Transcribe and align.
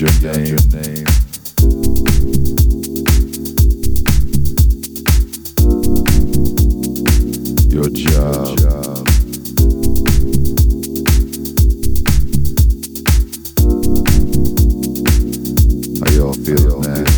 your 0.00 0.08
name. 0.22 0.56
Your 7.68 7.90
job. 7.90 8.58
How 15.98 16.10
y'all 16.14 16.32
feel, 16.32 16.80
now? 16.80 17.09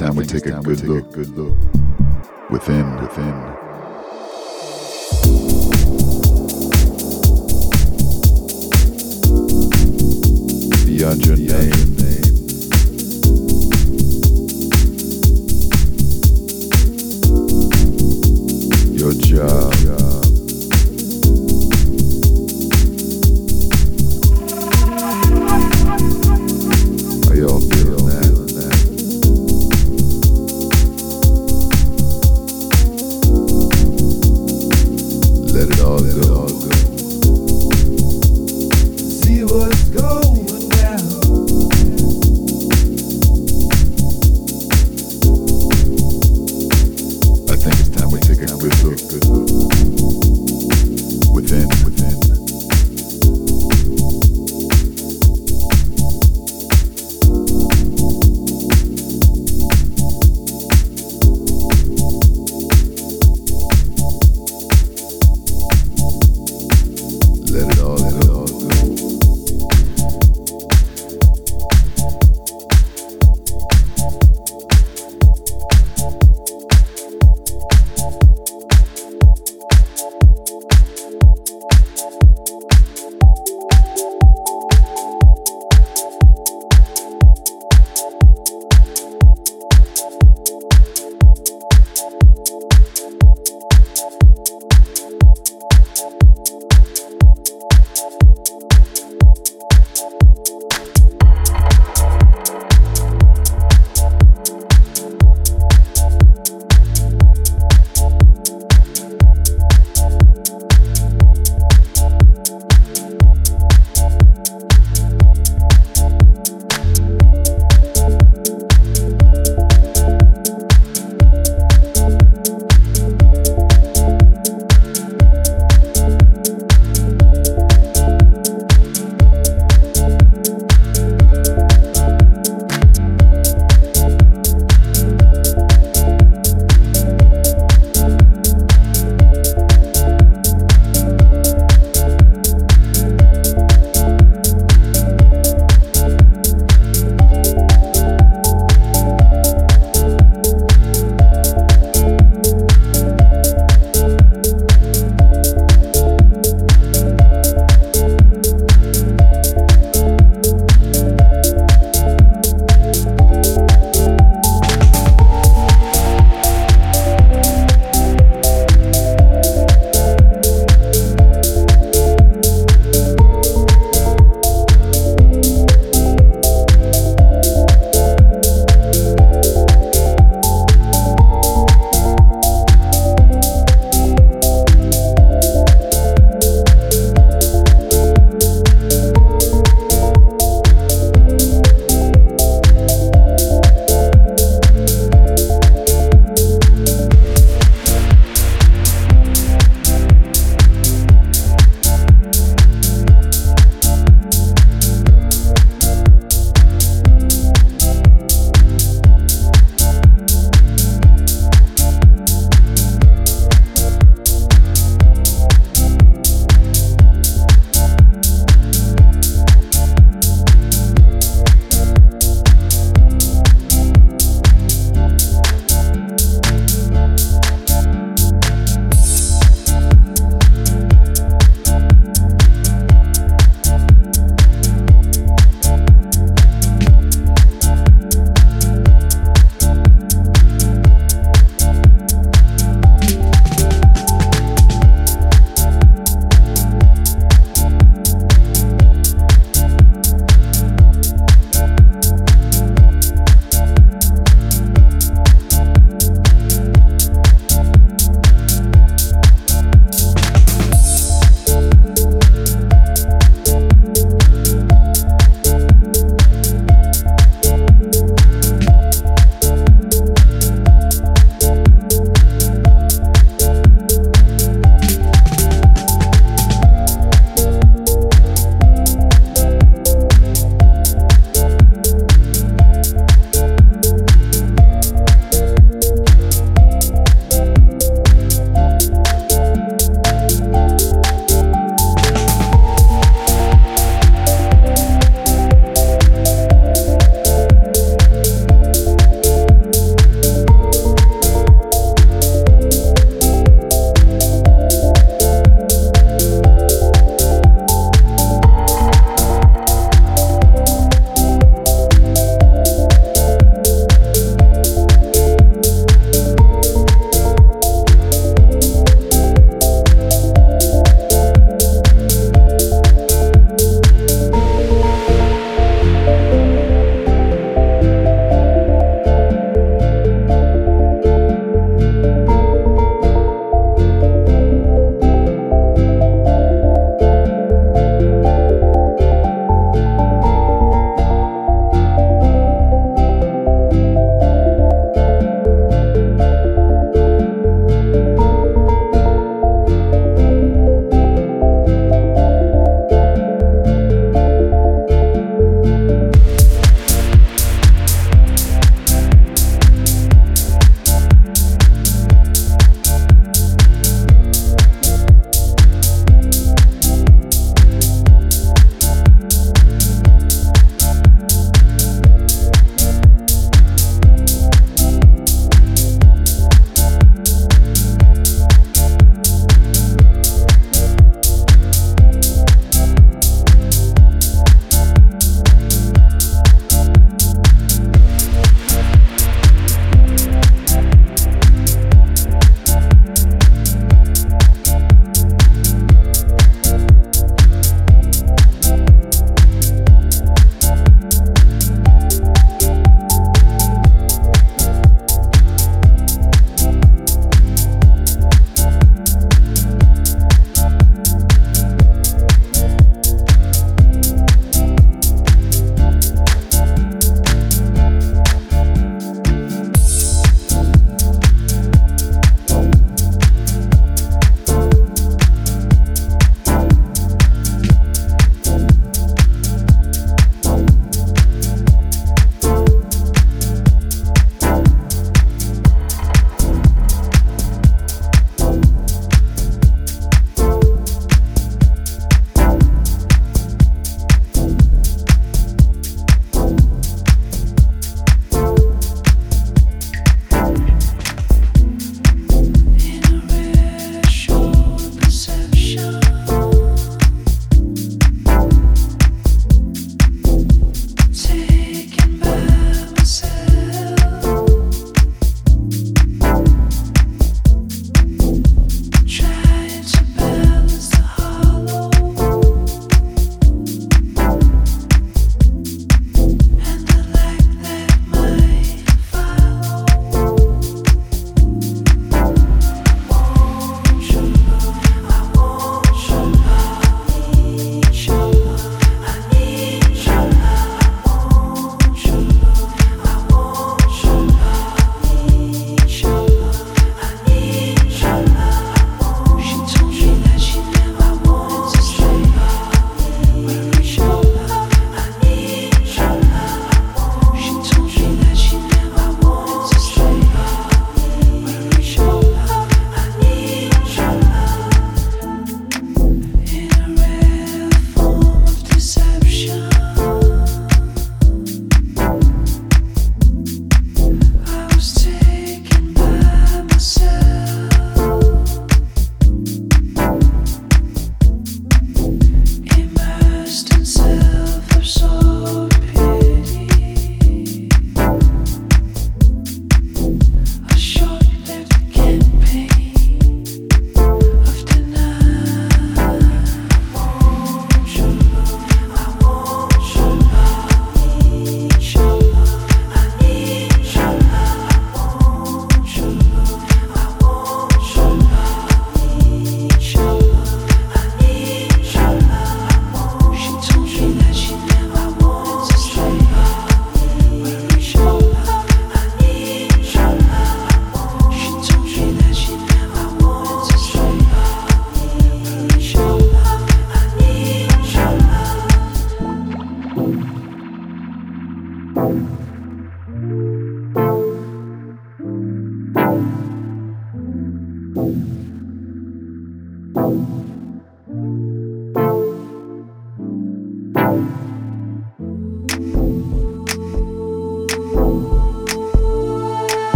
time 0.00 0.16
we 0.16 0.24
take 0.24 0.46
a 0.46 0.52
good 0.62 0.82
look. 0.84 1.12
Good 1.12 1.28
look 1.36 1.58
within, 2.48 2.96
within. 3.02 3.34
Beyond 10.86 11.26
your 11.26 11.36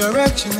direction 0.00 0.59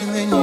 Te. 0.00 0.39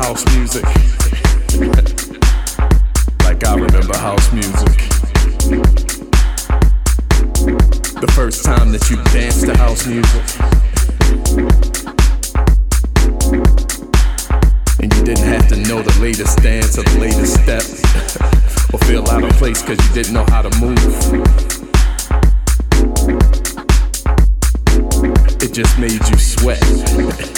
house 0.00 0.24
music. 0.34 0.64
like 3.22 3.44
I 3.44 3.54
remember 3.54 3.96
house 3.98 4.32
music. 4.32 4.78
The 8.00 8.10
first 8.14 8.42
time 8.42 8.72
that 8.72 8.88
you 8.88 8.96
danced 9.12 9.44
to 9.44 9.56
house 9.58 9.86
music. 9.86 10.24
And 14.80 14.90
you 14.94 15.04
didn't 15.04 15.28
have 15.28 15.48
to 15.48 15.56
know 15.68 15.82
the 15.82 15.94
latest 16.00 16.38
dance 16.38 16.78
or 16.78 16.82
the 16.84 16.98
latest 16.98 17.34
step. 17.34 17.62
or 18.72 18.78
feel 18.86 19.06
out 19.10 19.22
of 19.22 19.32
place 19.36 19.60
because 19.60 19.86
you 19.86 19.94
didn't 19.94 20.14
know 20.14 20.24
how 20.28 20.40
to 20.40 20.50
move. 20.58 20.78
It 25.42 25.52
just 25.52 25.78
made 25.78 26.00
you 26.08 26.16
sweat. 26.16 26.62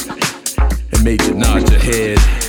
It 0.92 1.02
made 1.02 1.22
you 1.22 1.34
nod 1.34 1.68
your 1.68 1.80
head 1.80 2.41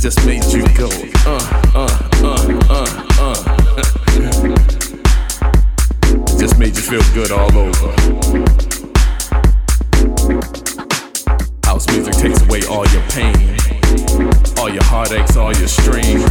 just 0.00 0.24
made 0.24 0.42
you 0.44 0.62
go. 0.78 0.88
Uh, 1.26 1.38
uh, 1.74 1.86
uh, 2.24 2.48
uh, 2.70 2.86
uh. 3.20 3.34
just 6.38 6.58
made 6.58 6.74
you 6.74 6.82
feel 6.82 7.02
good 7.12 7.30
all 7.30 7.54
over. 7.54 7.92
House 11.66 11.86
music 11.88 12.14
takes 12.14 12.40
away 12.40 12.62
all 12.66 12.86
your 12.88 13.02
pain, 13.10 13.58
all 14.56 14.70
your 14.70 14.84
heartaches, 14.84 15.36
all 15.36 15.52
your 15.52 15.68
strain. 15.68 16.29